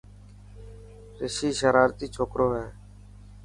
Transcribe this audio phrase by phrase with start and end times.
[1.19, 2.67] رشي شرارتي ڇوڪرو هي.